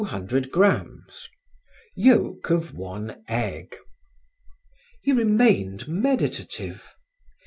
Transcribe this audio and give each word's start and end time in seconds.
200 0.01 0.49
grammes 0.49 1.29
Yolk 1.95 2.49
of 2.49 2.73
one 2.73 3.23
egg. 3.27 3.75
He 5.03 5.11
remained 5.11 5.87
meditative. 5.87 6.95